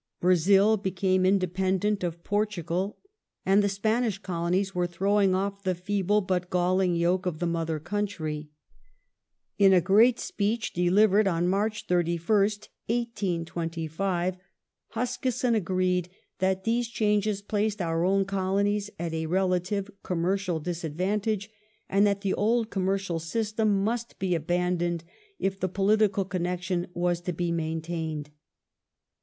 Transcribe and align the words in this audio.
Brazil 0.19 0.77
became 0.77 1.27
independent 1.27 2.03
of 2.03 2.23
Portugal, 2.23 2.97
and 3.45 3.61
the 3.63 3.69
Spanish 3.69 4.17
Colonies 4.17 4.73
were 4.73 4.87
throwing 4.87 5.35
off 5.35 5.61
the 5.61 5.75
feeble 5.75 6.21
but 6.21 6.49
galling 6.49 6.95
yoke 6.95 7.27
of 7.27 7.37
the 7.37 7.45
mother 7.45 7.79
country, 7.79 8.49
In 9.59 9.73
a 9.73 9.79
great 9.79 10.19
speech 10.19 10.73
delivered 10.73 11.27
on 11.27 11.47
March 11.47 11.85
31st, 11.85 12.69
1825, 12.87 14.37
Huskisson 14.93 15.53
agreed 15.53 16.09
that 16.39 16.63
these 16.63 16.87
changes 16.87 17.43
placed 17.43 17.79
our 17.79 18.03
own 18.03 18.25
Colonies 18.25 18.89
at 18.97 19.13
a 19.13 19.27
relative 19.27 19.91
commercial 20.01 20.59
disadvantage, 20.59 21.47
and 21.87 22.07
that 22.07 22.21
the 22.21 22.33
old 22.33 22.71
commercial 22.71 23.19
system 23.19 23.83
must 23.83 24.17
be 24.17 24.33
abandoned 24.33 25.03
if 25.37 25.59
the 25.59 25.69
political 25.69 26.25
connection 26.25 26.87
was 26.95 27.21
to 27.21 27.31
be 27.33 27.51
maintained. 27.51 28.31